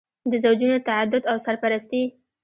[0.31, 2.03] د زوجونو تعدد او سرپرستي.